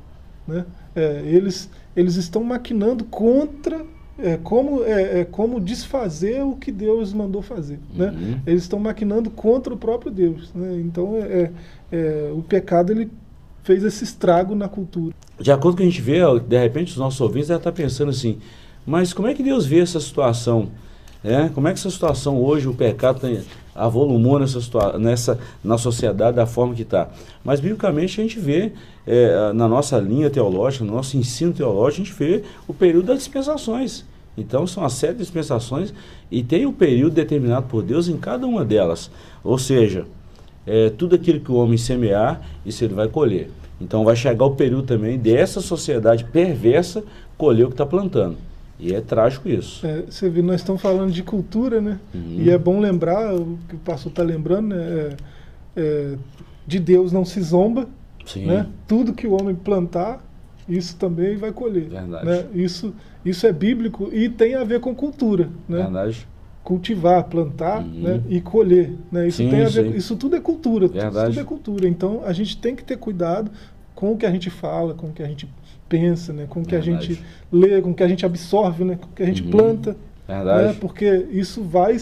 [0.45, 0.65] Né?
[0.93, 3.81] É, eles, eles estão maquinando contra
[4.17, 7.79] é, como, é, é, como desfazer o que Deus mandou fazer.
[7.93, 8.09] Né?
[8.09, 8.39] Uhum.
[8.45, 10.53] Eles estão maquinando contra o próprio Deus.
[10.53, 10.81] Né?
[10.85, 11.51] Então, é,
[11.91, 13.09] é, o pecado ele
[13.65, 15.13] fez esse estrago na cultura.
[15.39, 18.37] De acordo com a gente vê, de repente os nossos ouvintes devem estar pensando assim,
[18.85, 20.69] mas como é que Deus vê essa situação?
[21.23, 23.41] É, como é que essa situação hoje, o pecado tem,
[23.73, 24.59] avolumou nessa,
[24.99, 27.09] nessa, na sociedade da forma que está?
[27.43, 28.71] Mas, biblicamente, a gente vê,
[29.07, 33.17] é, na nossa linha teológica, no nosso ensino teológico, a gente vê o período das
[33.17, 34.05] dispensações.
[34.37, 35.91] Então, são série de dispensações
[36.29, 39.09] e tem um período determinado por Deus em cada uma delas.
[39.43, 40.05] Ou seja,
[40.65, 43.49] é, tudo aquilo que o homem semear, isso ele vai colher.
[43.79, 47.03] Então vai chegar o período também dessa sociedade perversa
[47.37, 48.37] colher o que está plantando.
[48.79, 49.85] E é trágico isso.
[49.85, 51.99] É, você viu, nós estamos falando de cultura, né?
[52.13, 52.37] Uhum.
[52.39, 54.77] E é bom lembrar, o que o pastor está lembrando, né?
[54.77, 55.15] É,
[55.77, 56.15] é,
[56.67, 57.87] de Deus não se zomba.
[58.25, 58.47] Sim.
[58.47, 58.65] Né?
[58.87, 60.21] Tudo que o homem plantar,
[60.67, 61.89] isso também vai colher.
[61.89, 62.25] Verdade.
[62.25, 62.45] Né?
[62.53, 65.49] Isso, isso é bíblico e tem a ver com cultura.
[65.69, 65.83] Né?
[65.83, 66.27] Verdade.
[66.65, 68.01] Cultivar, plantar uhum.
[68.01, 68.91] né, e colher.
[69.11, 69.27] Né?
[69.27, 70.87] Isso, sim, tem a ver, isso tudo é cultura.
[70.87, 71.15] Verdade.
[71.15, 71.87] Isso tudo é cultura.
[71.87, 73.51] Então a gente tem que ter cuidado
[73.93, 75.47] com o que a gente fala, com o que a gente
[75.87, 76.97] pensa, né, com o que Verdade.
[76.97, 79.43] a gente lê, com o que a gente absorve, né, com o que a gente
[79.43, 79.51] uhum.
[79.51, 79.95] planta.
[80.27, 80.67] Verdade.
[80.69, 81.95] Né, porque isso vai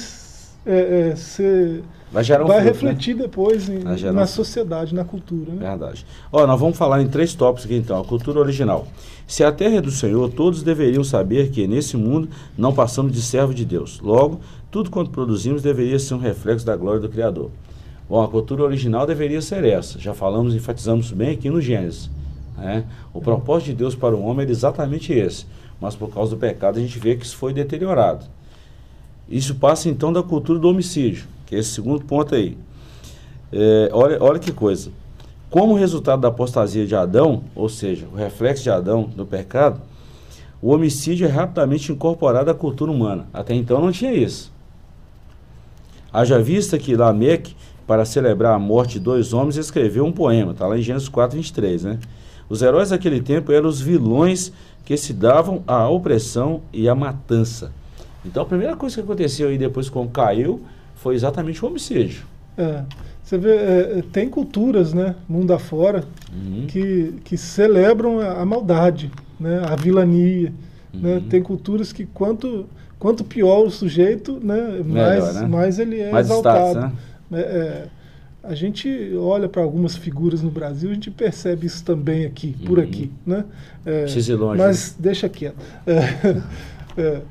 [0.65, 1.83] é, é, ser.
[2.13, 3.23] Vai, gerar um vai fruto, refletir né?
[3.23, 5.51] depois em, na um sociedade, na cultura.
[5.51, 5.67] Né?
[5.67, 6.05] Verdade.
[6.31, 7.99] Ó, nós vamos falar em três tópicos aqui então.
[7.99, 8.87] A cultura original.
[9.25, 13.21] Se a terra é do Senhor, todos deveriam saber que nesse mundo não passamos de
[13.21, 13.99] servo de Deus.
[13.99, 17.49] Logo, tudo quanto produzimos deveria ser um reflexo da glória do Criador.
[18.07, 19.97] Bom, a cultura original deveria ser essa.
[19.97, 22.11] Já falamos, enfatizamos bem aqui no Gênesis.
[22.55, 22.83] Né?
[23.11, 25.47] O propósito de Deus para o homem era exatamente esse.
[25.81, 28.25] Mas por causa do pecado a gente vê que isso foi deteriorado.
[29.27, 32.57] Isso passa então da cultura do homicídio, esse segundo ponto aí.
[33.51, 34.91] É, olha, olha que coisa.
[35.49, 39.79] Como resultado da apostasia de Adão, ou seja, o reflexo de Adão do pecado,
[40.61, 43.27] o homicídio é rapidamente incorporado à cultura humana.
[43.31, 44.51] Até então não tinha isso.
[46.11, 50.65] Haja vista que Lameque, para celebrar a morte de dois homens, escreveu um poema, está
[50.65, 51.99] lá em Gênesis 4, 23, né?
[52.49, 54.51] Os heróis daquele tempo eram os vilões
[54.85, 57.71] que se davam à opressão e à matança.
[58.25, 60.61] Então a primeira coisa que aconteceu aí depois com caiu
[61.03, 62.23] foi exatamente o homicídio.
[62.57, 62.83] É.
[63.21, 66.65] Você vê, é, é, tem culturas, né, mundo afora, uhum.
[66.67, 70.49] que, que celebram a, a, maldade, né, a vilania.
[70.49, 70.53] Né?
[70.93, 71.01] Uhum.
[71.01, 71.23] Né?
[71.29, 72.65] Tem culturas que quanto,
[72.97, 75.47] quanto pior o sujeito, né, Melhor, mais, né?
[75.47, 76.69] mais ele é mais exaltado.
[76.69, 76.91] Status,
[77.29, 77.39] né?
[77.39, 77.87] É, é,
[78.43, 82.77] a gente olha para algumas figuras no Brasil, a gente percebe isso também aqui, por
[82.77, 82.83] uhum.
[82.83, 83.11] aqui.
[83.25, 83.43] Né?
[83.85, 84.95] É, longe, mas né?
[84.99, 85.55] deixa quieto.
[85.87, 86.01] É,
[87.01, 87.21] é,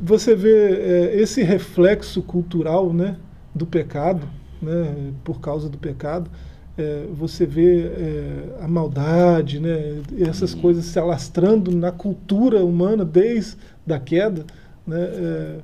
[0.00, 3.16] você vê esse reflexo cultural né,
[3.54, 4.28] do pecado,
[4.60, 6.30] né, por causa do pecado,
[6.76, 10.60] é, você vê é, a maldade, né, essas uhum.
[10.60, 13.56] coisas se alastrando na cultura humana desde
[13.88, 14.44] a queda.
[14.86, 15.56] Né, é,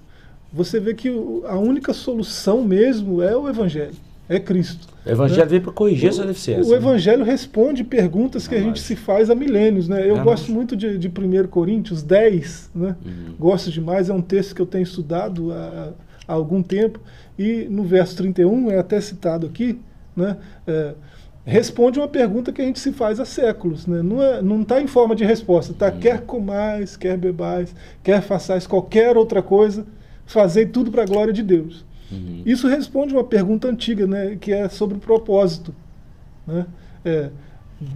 [0.52, 1.08] você vê que
[1.46, 3.94] a única solução mesmo é o Evangelho,
[4.28, 4.88] é Cristo.
[5.04, 5.46] O Evangelho né?
[5.46, 6.64] veio para corrigir essa deficiência.
[6.64, 6.76] O, o né?
[6.76, 9.88] Evangelho responde perguntas que a gente se faz há milênios.
[9.88, 10.08] Né?
[10.08, 12.96] Eu gosto muito de, de 1 Coríntios 10, né?
[13.04, 13.34] Uhum.
[13.38, 15.92] gosto demais, é um texto que eu tenho estudado há,
[16.28, 17.00] há algum tempo.
[17.38, 19.78] E no verso 31, é até citado aqui,
[20.14, 20.36] né,
[20.66, 20.92] é,
[21.44, 23.86] responde uma pergunta que a gente se faz há séculos.
[23.86, 24.02] Né?
[24.02, 25.72] Não está é, em forma de resposta.
[25.72, 25.86] Tá?
[25.86, 26.00] Uhum.
[26.00, 29.86] Quer comais, quer bebais, quer façais qualquer outra coisa,
[30.26, 31.84] fazei tudo para a glória de Deus.
[32.10, 32.42] Uhum.
[32.44, 35.74] Isso responde uma pergunta antiga, né, que é sobre o propósito.
[36.46, 36.66] Né?
[37.04, 37.30] É,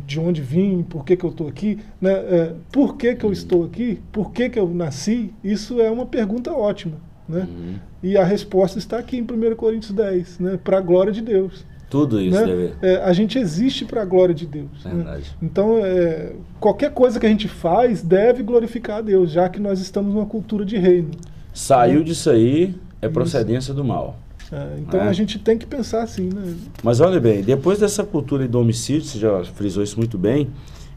[0.06, 2.12] de onde vim, por que, que eu estou aqui, né?
[2.12, 6.06] É, por que, que eu estou aqui, por que, que eu nasci, isso é uma
[6.06, 6.96] pergunta ótima.
[7.28, 7.46] Né?
[7.48, 7.74] Uhum.
[8.02, 10.58] E a resposta está aqui em 1 Coríntios 10, né?
[10.62, 11.64] para a glória de Deus.
[11.90, 12.46] Tudo isso né?
[12.46, 12.72] deve...
[12.82, 14.84] é, a gente existe para a glória de Deus.
[14.84, 15.22] Né?
[15.42, 19.80] Então, é, qualquer coisa que a gente faz deve glorificar a Deus, já que nós
[19.80, 21.10] estamos numa cultura de reino.
[21.52, 22.04] Saiu né?
[22.04, 22.74] disso aí,
[23.04, 23.74] é procedência isso.
[23.74, 24.16] do mal.
[24.52, 25.08] É, então é.
[25.08, 26.28] a gente tem que pensar assim.
[26.28, 26.54] Né?
[26.82, 30.50] Mas olha bem, depois dessa cultura do homicídio, você já frisou isso muito bem,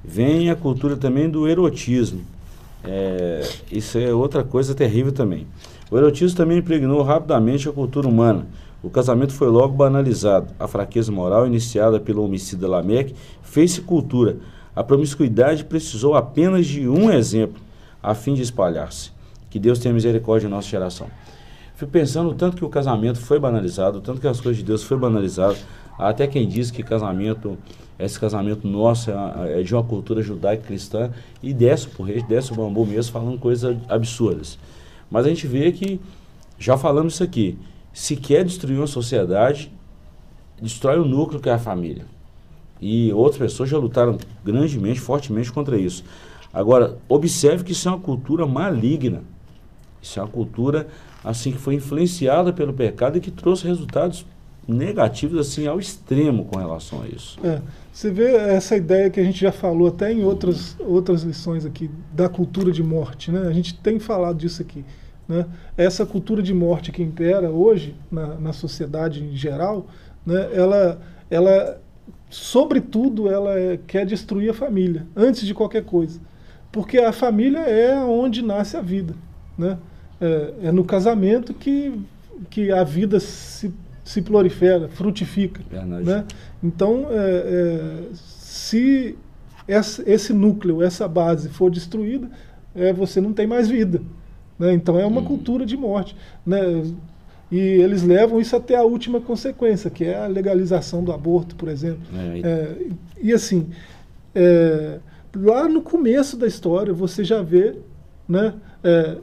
[0.04, 2.22] vem a cultura também do erotismo.
[2.84, 3.42] É,
[3.72, 5.48] isso é outra coisa terrível também.
[5.90, 8.46] O erotismo também impregnou rapidamente a cultura humana.
[8.84, 10.54] O casamento foi logo banalizado.
[10.60, 14.38] A fraqueza moral, iniciada pelo homicida Lameque, fez-se cultura.
[14.76, 17.62] A promiscuidade precisou apenas de um exemplo
[18.04, 19.12] a fim de espalhar-se.
[19.50, 21.08] Que Deus tenha misericórdia em nossa geração.
[21.78, 24.64] Fico pensando o tanto que o casamento foi banalizado, o tanto que as coisas de
[24.64, 25.56] Deus foi banalizado.
[25.96, 27.56] Até quem diz que casamento,
[28.00, 31.12] esse casamento nosso é, é de uma cultura judaica cristã
[31.42, 34.58] e desce por rei, desce o bambu mesmo falando coisas absurdas.
[35.08, 36.02] Mas a gente vê que,
[36.58, 37.60] já falamos isso aqui,
[37.94, 39.72] se quer destruir uma sociedade,
[40.60, 42.08] destrói o núcleo que é a família.
[42.82, 46.04] E outras pessoas já lutaram grandemente, fortemente contra isso.
[46.52, 49.22] Agora, observe que isso é uma cultura maligna.
[50.02, 50.88] Isso é uma cultura
[51.28, 54.26] assim que foi influenciada pelo pecado e que trouxe resultados
[54.68, 57.40] negativos assim ao extremo com relação a isso.
[57.44, 57.62] É,
[57.92, 61.90] você vê essa ideia que a gente já falou até em outras, outras lições aqui
[62.14, 63.48] da cultura de morte, né?
[63.48, 64.84] A gente tem falado disso aqui.
[65.28, 65.46] Né?
[65.76, 69.88] Essa cultura de morte que impera hoje na, na sociedade em geral,
[70.26, 70.50] né?
[70.54, 71.82] ela, ela,
[72.30, 76.20] sobretudo, ela é, quer destruir a família antes de qualquer coisa,
[76.72, 79.16] porque a família é onde nasce a vida,
[79.58, 79.78] né?
[80.20, 81.94] É, é no casamento que,
[82.50, 83.72] que a vida se
[84.08, 85.62] se prolifera, frutifica.
[85.86, 86.24] Né?
[86.64, 89.18] Então, é, é, se
[89.68, 92.30] essa, esse núcleo, essa base for destruída,
[92.74, 94.02] é, você não tem mais vida.
[94.58, 94.72] Né?
[94.74, 95.26] Então é uma hum.
[95.26, 96.16] cultura de morte.
[96.46, 96.86] Né?
[97.52, 101.68] E eles levam isso até a última consequência, que é a legalização do aborto, por
[101.68, 102.04] exemplo.
[102.16, 102.88] É, é
[103.22, 103.68] e assim,
[104.34, 105.00] é,
[105.36, 107.76] lá no começo da história, você já vê
[108.28, 108.54] né,
[108.88, 109.18] é,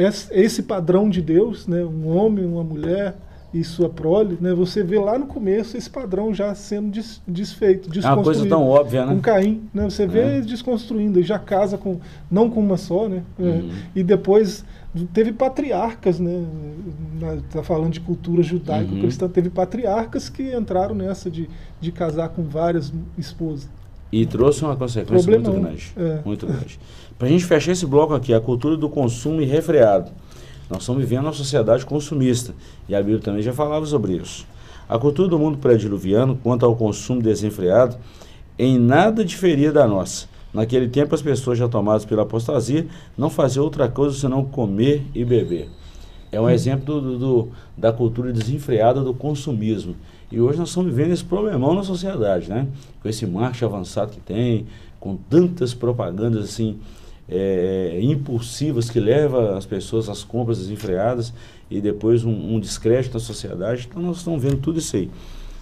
[0.00, 3.14] é, esse padrão de Deus, né, um homem, uma mulher
[3.54, 7.88] e sua prole, né, você vê lá no começo esse padrão já sendo des, desfeito,
[7.88, 8.06] desconstruído.
[8.06, 9.14] É uma coisa tão óbvia, né?
[9.14, 10.40] Com Caim, né, você vê é.
[10.40, 13.70] desconstruindo, já casa com, não com uma só, né, é, uhum.
[13.94, 14.64] e depois
[15.12, 16.44] teve patriarcas, né,
[17.46, 19.32] está falando de cultura judaico-cristã, uhum.
[19.32, 21.48] teve patriarcas que entraram nessa de,
[21.80, 23.68] de casar com várias esposas.
[24.10, 25.52] E trouxe uma consequência Problemão.
[25.52, 25.92] muito grande.
[25.96, 26.22] É.
[26.24, 26.80] Muito grande.
[27.18, 30.12] Para a gente fechar esse bloco aqui, a cultura do consumo irrefreado.
[30.70, 32.54] Nós estamos vivendo uma sociedade consumista.
[32.88, 34.46] E a Bíblia também já falava sobre isso.
[34.88, 37.96] A cultura do mundo pré-diluviano, quanto ao consumo desenfreado,
[38.56, 40.28] em nada diferia da nossa.
[40.54, 45.24] Naquele tempo, as pessoas já tomadas pela apostasia não faziam outra coisa senão comer e
[45.24, 45.68] beber.
[46.30, 49.96] É um exemplo do, do, da cultura desenfreada do consumismo.
[50.30, 52.68] E hoje nós estamos vivendo esse problemão na sociedade, né?
[53.02, 54.66] Com esse marketing avançado que tem,
[55.00, 56.78] com tantas propagandas assim
[57.28, 61.32] é, impulsivas que levam as pessoas às compras desenfreadas
[61.70, 63.86] e depois um, um descrédito na sociedade.
[63.88, 65.10] Então nós estamos vendo tudo isso aí.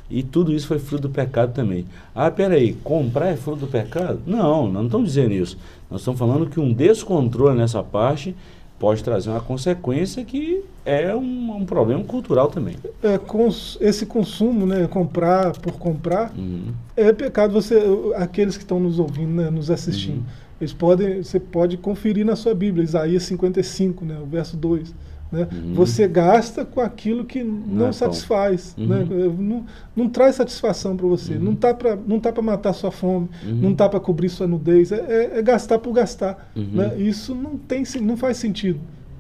[0.09, 1.85] E tudo isso foi fruto do pecado também.
[2.15, 4.21] Ah, peraí, comprar é fruto do pecado?
[4.25, 5.59] Não, nós não estamos dizendo isso.
[5.91, 8.35] Nós estamos falando que um descontrole nessa parte
[8.79, 12.77] pode trazer uma consequência que é um, um problema cultural também.
[13.03, 16.73] É, cons, esse consumo, né, comprar por comprar, uhum.
[16.97, 17.53] é pecado.
[17.55, 17.83] Você,
[18.17, 20.46] aqueles que estão nos ouvindo, né, nos assistindo, uhum.
[20.61, 24.95] Eles podem, você pode conferir na sua Bíblia, Isaías 55, né, o verso 2.
[25.31, 25.49] Né?
[25.53, 25.75] Uhum.
[25.75, 28.87] Você gasta com aquilo que não, não é satisfaz, uhum.
[28.87, 29.07] né?
[29.39, 31.41] não, não, traz satisfação para você, uhum.
[31.41, 33.55] não está para não tá matar sua fome, uhum.
[33.55, 36.51] não está para cobrir sua nudez, é, é, é gastar por gastar.
[36.55, 36.69] Uhum.
[36.73, 36.97] Né?
[36.99, 38.79] Isso não, tem, não faz sentido.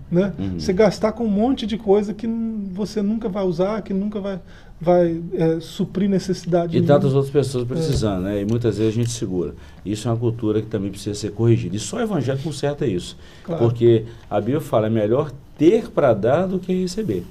[0.09, 0.33] Né?
[0.39, 0.61] Uhum.
[0.61, 2.29] Você gastar com um monte de coisa que
[2.77, 4.41] você nunca vai usar, que nunca vai,
[4.81, 6.77] vai é, suprir necessidade.
[6.77, 8.35] E tantas outras pessoas precisando, é.
[8.35, 8.43] né?
[8.43, 9.55] E muitas vezes a gente segura.
[9.85, 11.75] Isso é uma cultura que também precisa ser corrigida.
[11.75, 13.17] E só o Evangelho conserta isso.
[13.43, 13.63] Claro.
[13.63, 17.25] Porque a Bíblia fala, é melhor ter para dar do que receber.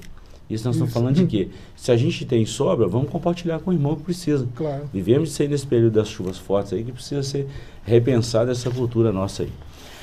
[0.48, 0.84] Isso nós Isso.
[0.84, 1.48] estamos falando de quê?
[1.74, 4.46] Se a gente tem sobra, vamos compartilhar com o irmão que precisa.
[4.54, 4.88] Claro.
[4.92, 7.48] Vivemos de sair nesse período das chuvas fortes aí que precisa ser
[7.84, 9.50] repensada essa cultura nossa aí.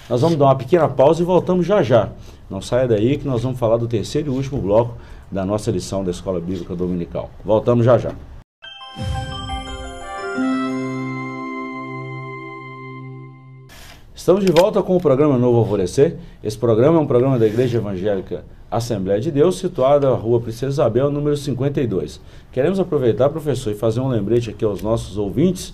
[0.10, 2.10] Nós vamos dar uma pequena pausa e voltamos já já.
[2.50, 4.98] Não saia daí que nós vamos falar do terceiro e último bloco
[5.34, 7.30] da nossa lição da Escola Bíblica Dominical.
[7.44, 8.14] Voltamos já já.
[14.14, 16.18] Estamos de volta com o programa Novo Alvorecer.
[16.42, 20.72] Esse programa é um programa da Igreja Evangélica Assembleia de Deus, situada na rua Princesa
[20.72, 22.22] Isabel, número 52.
[22.52, 25.74] Queremos aproveitar, professor, e fazer um lembrete aqui aos nossos ouvintes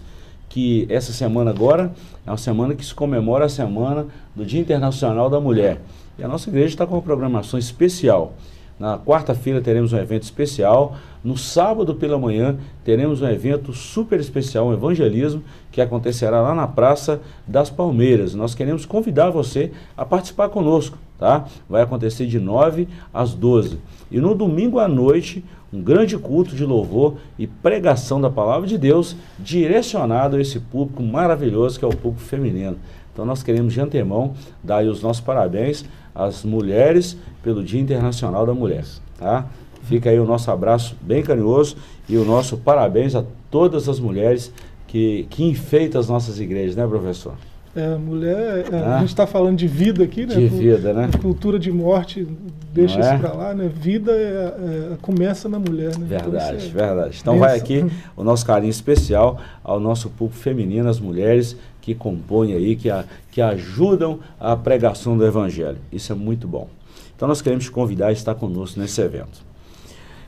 [0.50, 1.93] que essa semana agora
[2.26, 5.80] é uma semana que se comemora a semana do Dia Internacional da Mulher.
[6.17, 8.34] E a nossa igreja está com uma programação especial.
[8.80, 10.96] Na quarta-feira teremos um evento especial.
[11.22, 16.65] No sábado pela manhã teremos um evento super especial, um evangelismo, que acontecerá lá na
[16.65, 18.34] Praça das Palmeiras.
[18.34, 21.46] Nós queremos convidar você a participar conosco, tá?
[21.70, 23.80] Vai acontecer de 9 às 12.
[24.10, 28.78] E no domingo à noite, um grande culto de louvor e pregação da palavra de
[28.78, 32.78] Deus, direcionado a esse público maravilhoso que é o público feminino.
[33.12, 38.54] Então nós queremos de antemão dar os nossos parabéns às mulheres pelo Dia Internacional da
[38.54, 38.86] Mulher.
[39.17, 39.45] Tá?
[39.84, 44.52] Fica aí o nosso abraço bem carinhoso e o nosso parabéns a todas as mulheres
[44.88, 47.34] que, que enfeitam as nossas igrejas, né, professor?
[47.80, 50.36] É, mulher, é, ah, a gente está falando de vida aqui, né?
[50.36, 51.10] De vida, né?
[51.22, 52.28] Cultura de morte,
[52.74, 53.18] deixa Não isso é?
[53.18, 53.72] para lá, né?
[53.74, 56.06] Vida é, é, começa na mulher, né?
[56.06, 57.18] Verdade, então, verdade.
[57.22, 57.86] Então vai aqui
[58.18, 63.06] o nosso carinho especial ao nosso público feminino, as mulheres que compõem aí, que, a,
[63.32, 65.78] que ajudam a pregação do Evangelho.
[65.92, 66.68] Isso é muito bom.
[67.15, 69.48] Então nós queremos te convidar a estar conosco nesse evento.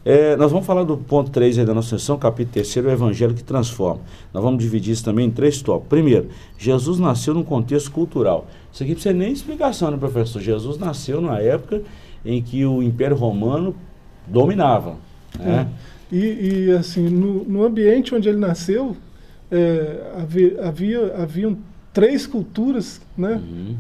[0.03, 3.35] É, nós vamos falar do ponto 3 aí da nossa sessão, capítulo 3, o Evangelho
[3.35, 4.01] que transforma.
[4.33, 5.89] Nós vamos dividir isso também em três tópicos.
[5.89, 8.47] Primeiro, Jesus nasceu num contexto cultural.
[8.73, 10.41] Isso aqui não precisa nem explicação, né, professor?
[10.41, 11.83] Jesus nasceu numa época
[12.25, 13.75] em que o Império Romano
[14.25, 14.95] dominava.
[15.39, 15.67] Né?
[16.11, 16.15] É.
[16.15, 16.17] E,
[16.67, 18.97] e, assim, no, no, ambiente onde ele nasceu,
[19.51, 21.57] é, havia, havia, haviam
[21.93, 23.35] três culturas, né?
[23.35, 23.77] Uhum.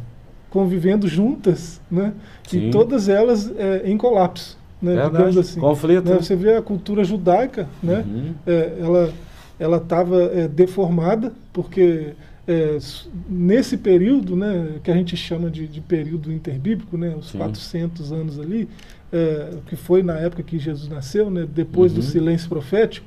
[0.49, 2.13] Convivendo juntas, né?
[2.47, 2.67] Sim.
[2.67, 5.59] E todas elas é, em colapso né, é digamos assim.
[5.59, 6.09] Conflito.
[6.09, 8.33] Né, você vê a cultura judaica, né, uhum.
[8.45, 9.13] é, ela
[9.59, 12.13] ela estava é, deformada porque
[12.47, 12.79] é,
[13.29, 17.37] nesse período, né, que a gente chama de, de período interbíblico, né, os Sim.
[17.37, 18.67] 400 anos ali,
[19.13, 21.99] é, que foi na época que Jesus nasceu, né, depois uhum.
[21.99, 23.05] do silêncio profético,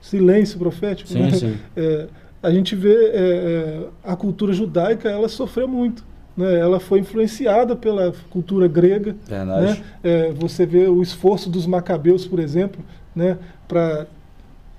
[0.00, 1.56] silêncio profético, sim, né, sim.
[1.76, 2.06] É,
[2.42, 6.04] a gente vê é, a cultura judaica, ela sofreu muito.
[6.36, 9.14] Né, ela foi influenciada pela cultura grega.
[9.60, 12.80] Né, é, você vê o esforço dos macabeus, por exemplo,
[13.14, 14.06] né, para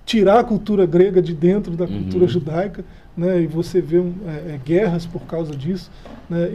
[0.05, 2.29] tirar a cultura grega de dentro da cultura uhum.
[2.29, 2.83] judaica,
[3.15, 3.41] né?
[3.41, 5.91] E você vê um, é, é, guerras por causa disso,
[6.29, 6.49] né?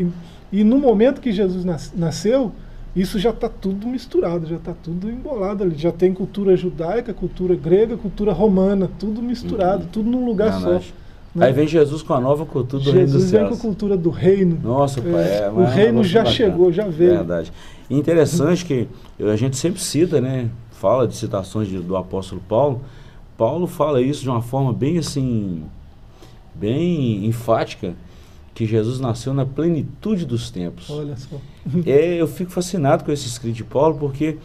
[0.52, 2.52] E, e, no momento que Jesus nas, nasceu,
[2.94, 5.76] isso já está tudo misturado, já está tudo embolado ali.
[5.76, 9.90] Já tem cultura judaica, cultura grega, cultura romana, tudo misturado, uhum.
[9.90, 10.86] tudo num lugar Não, só.
[11.36, 11.46] Né?
[11.46, 13.30] Aí vem Jesus com a nova cultura do Jesus reino dos céus.
[13.30, 14.58] Jesus vem com a cultura do reino.
[14.62, 16.34] Nossa, pai, é, é, o reino já bacana.
[16.34, 17.16] chegou, já veio.
[17.16, 17.52] Verdade.
[17.90, 18.88] interessante que
[19.20, 20.48] a gente sempre cita, né?
[20.70, 22.80] Fala de citações de, do apóstolo Paulo.
[23.36, 25.64] Paulo fala isso de uma forma bem assim,
[26.54, 27.94] bem enfática,
[28.54, 30.88] que Jesus nasceu na plenitude dos tempos.
[30.88, 31.36] Olha só.
[31.84, 34.38] é, eu fico fascinado com esse escrito de Paulo, porque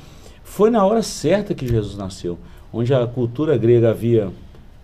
[0.43, 2.37] foi na hora certa que Jesus nasceu,
[2.73, 4.29] onde a cultura grega havia,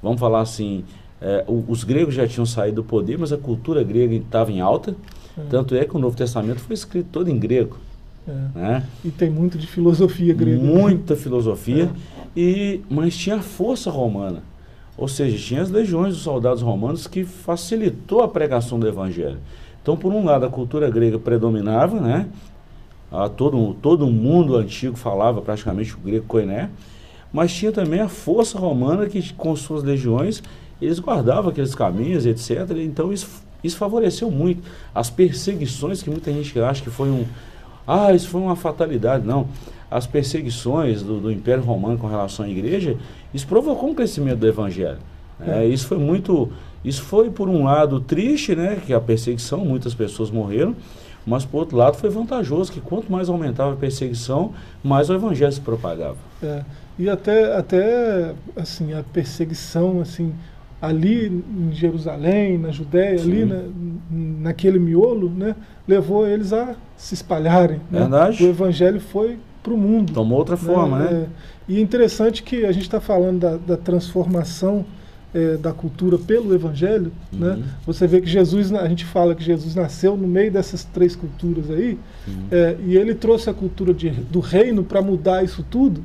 [0.02, 0.86] vamos falar assim,
[1.22, 4.96] é, os gregos já tinham saído do poder, mas a cultura grega estava em alta.
[5.38, 5.42] É.
[5.50, 7.78] Tanto é que o Novo Testamento foi escrito todo em grego.
[8.28, 8.60] É.
[8.60, 8.84] Né?
[9.04, 10.62] E tem muito de filosofia grega.
[10.62, 12.40] Muita filosofia, é.
[12.40, 14.44] e, mas tinha a força romana.
[14.98, 19.38] Ou seja, tinha as legiões dos soldados romanos que facilitou a pregação do evangelho.
[19.82, 22.28] Então, por um lado, a cultura grega predominava, né?
[23.12, 26.70] A todo, todo mundo antigo falava praticamente o grego koiné,
[27.32, 30.44] mas tinha também a força romana que, com suas legiões,
[30.82, 32.70] eles guardavam aqueles caminhos, etc.
[32.78, 33.28] Então isso,
[33.64, 34.62] isso favoreceu muito.
[34.94, 37.26] As perseguições que muita gente acha que foi um.
[37.88, 39.26] Ah, isso foi uma fatalidade.
[39.26, 39.48] Não.
[39.90, 42.98] As perseguições do, do Império Romano com relação à igreja,
[43.34, 45.00] isso provocou um crescimento do Evangelho.
[45.40, 46.52] É, é isso foi muito.
[46.84, 48.78] Isso foi, por um lado, triste, né?
[48.86, 50.76] Que a perseguição, muitas pessoas morreram.
[51.26, 55.52] Mas, por outro lado, foi vantajoso, que quanto mais aumentava a perseguição, mais o evangelho
[55.52, 56.16] se propagava.
[56.42, 56.64] É,
[56.98, 60.34] e até, até, assim, a perseguição, assim,
[60.82, 63.32] ali em Jerusalém, na Judéia, Sim.
[63.32, 63.64] ali na,
[64.12, 65.56] naquele miolo, né,
[65.88, 67.82] levou eles a se espalharem.
[67.92, 68.02] Né?
[68.02, 68.44] Verdade.
[68.44, 70.14] O evangelho foi para o mundo.
[70.14, 71.12] Tomou outra forma, né?
[71.12, 71.20] né?
[71.22, 71.28] É,
[71.68, 74.86] e é interessante que a gente está falando da, da transformação
[75.34, 77.50] é, da cultura pelo evangelho, né?
[77.50, 77.58] uhum.
[77.58, 77.64] né?
[77.86, 81.70] Você vê que Jesus, a gente fala que Jesus nasceu no meio dessas três culturas
[81.70, 82.48] aí, uhum.
[82.52, 86.02] é, e ele trouxe a cultura de, do reino para mudar isso tudo,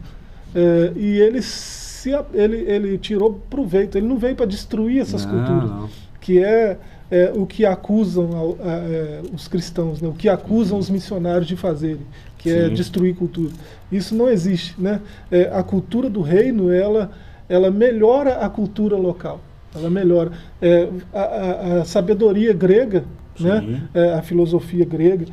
[0.54, 5.32] é, e eles se ele, ele tirou proveito, ele não veio para destruir essas não,
[5.32, 5.88] culturas, não.
[6.20, 6.76] que é,
[7.08, 10.08] é, o que acusam a, a, a, é, os cristãos, né?
[10.08, 12.04] o que acusam os missionários de fazerem,
[12.38, 12.66] que é Sim.
[12.66, 13.52] é destruir cultura.
[13.92, 14.74] Isso não existe.
[14.76, 15.00] Né?
[15.30, 17.12] É, a cultura do reino, ela,
[17.48, 19.40] ela melhora a cultura local.
[19.72, 20.32] Ela melhora.
[20.60, 23.04] É, a, sabedoria grega,
[23.38, 23.80] né?
[23.94, 25.26] É, a filosofia grega,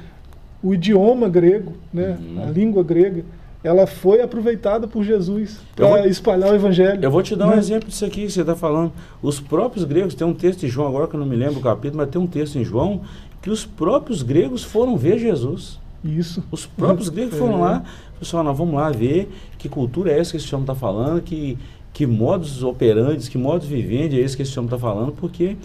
[0.62, 2.15] o idioma grego, né?
[2.21, 2.43] Uhum.
[2.43, 3.25] a língua grega,
[3.63, 7.00] ela foi aproveitada por Jesus para espalhar o evangelho.
[7.04, 7.58] Eu vou te dar um né?
[7.58, 8.91] exemplo disso aqui que você está falando.
[9.22, 11.62] Os próprios gregos, tem um texto em João agora que eu não me lembro o
[11.62, 13.02] capítulo, mas tem um texto em João
[13.41, 15.80] que os próprios gregos foram ver Jesus.
[16.04, 16.41] Isso.
[16.50, 17.62] Os próprios gregos foram é.
[17.62, 17.84] lá,
[18.17, 21.58] pessoal, nós vamos lá ver que cultura é essa que esse homem está falando, que,
[21.91, 25.58] que modos operantes, que modos viventes é esse que esse homem está falando, porque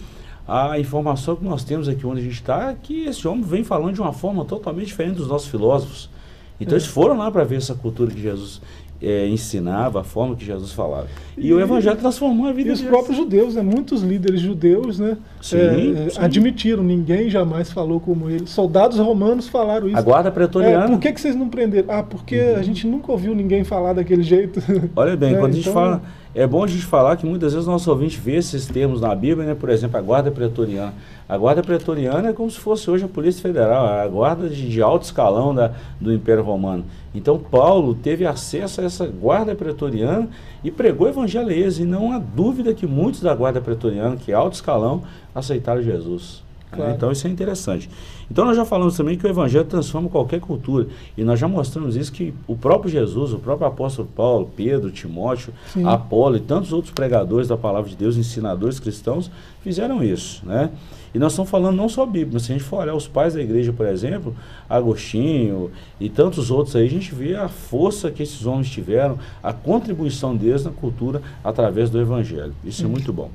[0.45, 3.63] a informação que nós temos aqui onde a gente está é que esse homem vem
[3.63, 6.09] falando de uma forma totalmente diferente dos nossos filósofos.
[6.59, 8.61] Então eles foram lá para ver essa cultura que Jesus
[9.01, 11.07] é, ensinava, a forma que Jesus falava.
[11.37, 13.61] E, e, o Evangelho transformou a vida E os próprios judeus, né?
[13.61, 15.17] muitos líderes judeus né?
[15.41, 16.17] Sim, é, sim.
[16.19, 18.47] admitiram, ninguém jamais falou como ele.
[18.47, 19.97] Soldados romanos falaram isso.
[19.97, 20.85] A guarda pretoriana.
[20.85, 21.91] É, por que, que vocês não prenderam?
[21.91, 22.55] Ah, porque uhum.
[22.55, 24.61] a gente nunca ouviu ninguém falar daquele jeito.
[24.95, 26.01] Olha bem, quando a gente então, fala.
[26.33, 29.15] É bom a gente falar que muitas vezes o nosso ouvinte vê esses termos na
[29.15, 29.55] Bíblia, né?
[29.55, 30.93] por exemplo, a guarda pretoriana.
[31.27, 34.79] A guarda pretoriana é como se fosse hoje a Polícia Federal, a guarda de, de
[34.79, 36.85] alto escalão da, do Império Romano.
[37.15, 40.29] Então Paulo teve acesso a essa guarda pretoriana
[40.63, 41.79] e pregou o evangelho a eles.
[41.79, 45.01] E não há dúvida que muitos da guarda pretoriana, que é alto escalão,
[45.33, 46.44] aceitaram Jesus.
[46.75, 46.91] Claro.
[46.91, 47.89] Então isso é interessante.
[48.29, 50.87] Então nós já falamos também que o Evangelho transforma qualquer cultura.
[51.17, 55.53] E nós já mostramos isso que o próprio Jesus, o próprio apóstolo Paulo, Pedro, Timóteo,
[55.71, 55.85] Sim.
[55.85, 59.29] Apolo e tantos outros pregadores da palavra de Deus, ensinadores cristãos,
[59.61, 60.45] fizeram isso.
[60.45, 60.69] Né?
[61.15, 63.35] E nós estamos falando não só Bíblia, mas se a gente for olhar os pais
[63.35, 64.35] da igreja, por exemplo,
[64.69, 69.53] Agostinho e tantos outros aí, a gente vê a força que esses homens tiveram, a
[69.53, 72.53] contribuição deles na cultura através do Evangelho.
[72.65, 73.31] Isso é muito bom.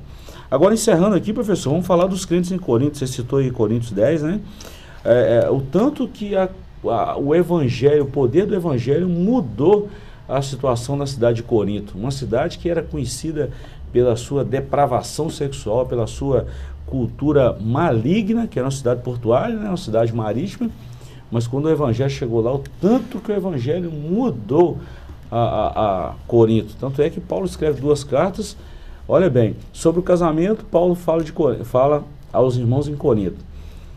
[0.51, 2.99] Agora, encerrando aqui, professor, vamos falar dos crentes em Coríntios.
[2.99, 4.41] Você citou aí Coríntios 10, né?
[5.05, 6.49] É, é, o tanto que a,
[6.83, 9.87] a, o Evangelho, o poder do Evangelho mudou
[10.27, 11.97] a situação na cidade de Corinto.
[11.97, 13.49] Uma cidade que era conhecida
[13.93, 16.45] pela sua depravação sexual, pela sua
[16.85, 20.69] cultura maligna, que era uma cidade portuária, né, uma cidade marítima,
[21.31, 24.79] mas quando o evangelho chegou lá, o tanto que o evangelho mudou
[25.31, 26.75] a, a, a Corinto.
[26.77, 28.57] Tanto é que Paulo escreve duas cartas.
[29.13, 31.33] Olha bem, sobre o casamento, Paulo fala, de,
[31.65, 33.43] fala aos irmãos em Corinto.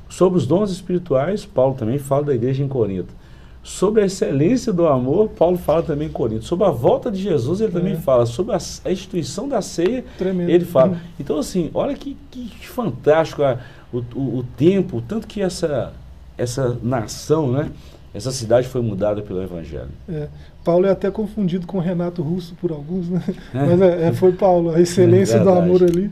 [0.09, 3.15] Sobre os dons espirituais, Paulo também fala da igreja em Corinto.
[3.63, 6.45] Sobre a excelência do amor, Paulo fala também em Corinto.
[6.45, 7.97] Sobre a volta de Jesus, ele também É.
[7.97, 8.27] fala.
[8.27, 10.51] Sobre a, a instituição da ceia, Tremendo.
[10.51, 10.95] ele fala.
[10.95, 10.99] Uhum.
[11.21, 13.61] Então, assim, olha que, que fantástico a-
[13.93, 15.93] o, o, o tempo, tanto que essa,
[16.37, 17.71] essa nação, né?
[18.15, 19.89] Essa cidade foi mudada pelo Evangelho.
[20.09, 20.29] É,
[20.63, 23.21] Paulo é até confundido com Renato Russo por alguns, né?
[23.53, 23.59] É.
[23.67, 26.03] Mas é, é, foi Paulo, a excelência do amor ali.
[26.05, 26.11] né?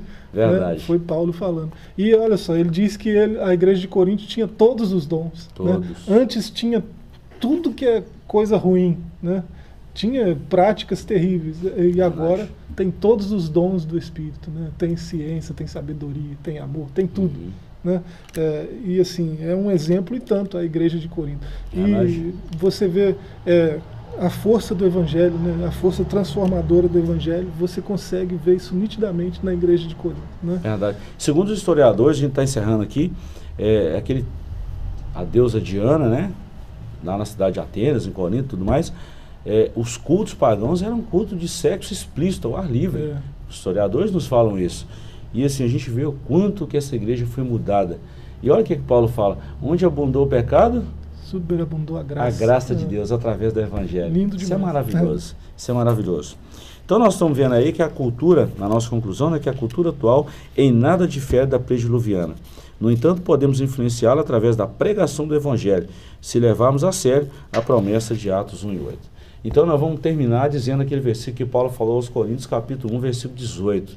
[0.49, 0.81] Verdade.
[0.85, 1.73] Foi Paulo falando.
[1.97, 5.47] E olha só, ele diz que ele- a igreja de Corinto tinha todos os dons.
[5.47, 5.53] né?
[5.55, 6.09] Todos.
[6.09, 6.83] Antes tinha
[7.39, 9.45] tudo que é coisa ruim, né?
[9.95, 11.59] Tinha práticas terríveis.
[11.95, 14.71] E agora tem todos os dons do Espírito, né?
[14.79, 17.39] Tem ciência, tem sabedoria, tem amor, tem tudo.
[17.39, 17.51] Uhum.
[17.85, 18.01] Né?
[18.37, 21.47] É, e assim, é um exemplo e tanto a igreja de Corinto.
[21.73, 22.13] Verdade.
[22.13, 23.79] E você vê é,
[24.19, 25.67] a força do evangelho, né?
[25.67, 30.21] a força transformadora do evangelho, você consegue ver isso nitidamente na igreja de Corinto.
[30.43, 30.61] Né?
[30.63, 30.99] Verdade.
[31.19, 33.13] Segundo os historiadores, a gente está encerrando aqui,
[33.59, 34.25] é, aquele,
[35.15, 36.33] a deusa Diana, né?
[37.03, 38.93] Lá na cidade de Atenas, em Corinto e tudo mais,
[39.45, 43.03] é, os cultos pagãos eram cultos de sexo explícito, ao ar livre.
[43.03, 43.17] É.
[43.49, 44.87] Os historiadores nos falam isso.
[45.35, 47.99] E assim, a gente vê o quanto que essa igreja foi mudada.
[48.43, 50.85] E olha o que, que Paulo fala: onde abundou o pecado,
[51.23, 52.37] Superabundou a graça.
[52.37, 52.87] a graça de É.
[52.89, 54.13] Deus através do Evangelho.
[54.13, 54.75] Lindo Isso é demais.
[54.75, 55.35] maravilhoso.
[55.57, 56.37] Isso é maravilhoso.
[56.85, 59.91] Então nós estamos vendo aí que a cultura, na nossa conclusão, né, que a cultura
[59.91, 60.27] atual
[60.57, 62.35] em nada difere da prediluviana.
[62.79, 65.89] No entanto, podemos influenciá-la através da pregação do Evangelho,
[66.21, 68.99] se levarmos a sério a promessa de Atos 1 e 8.
[69.45, 73.37] Então nós vamos terminar dizendo aquele versículo que Paulo falou aos Coríntios, capítulo 1, versículo
[73.39, 73.97] 18.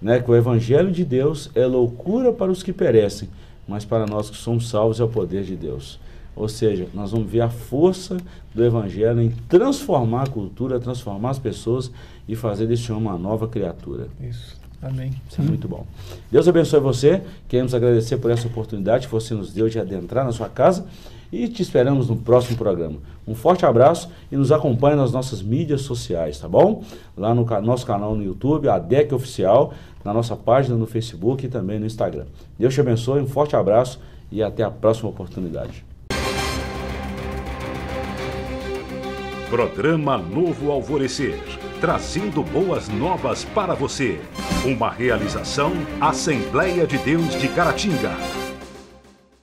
[0.00, 3.28] Né, que o Evangelho de Deus é loucura para os que perecem,
[3.66, 5.98] mas para nós que somos salvos é o poder de Deus.
[6.36, 8.16] Ou seja, nós vamos ver a força
[8.54, 11.90] do Evangelho em transformar a cultura, transformar as pessoas
[12.28, 14.06] e fazer desse homem uma nova criatura.
[14.20, 14.56] Isso.
[14.80, 15.12] Amém.
[15.28, 15.84] Isso é muito bom.
[16.30, 17.20] Deus abençoe você.
[17.48, 20.86] Queremos agradecer por essa oportunidade que você nos deu de adentrar na sua casa
[21.32, 22.98] e te esperamos no próximo programa.
[23.26, 26.82] Um forte abraço e nos acompanhe nas nossas mídias sociais, tá bom?
[27.16, 29.72] Lá no nosso canal no YouTube, a DEC Oficial,
[30.04, 32.26] na nossa página no Facebook e também no Instagram.
[32.58, 34.00] Deus te abençoe, um forte abraço
[34.30, 35.84] e até a próxima oportunidade.
[39.48, 41.40] Programa Novo Alvorecer,
[41.80, 44.20] trazendo boas novas para você.
[44.64, 48.37] Uma realização Assembleia de Deus de Caratinga.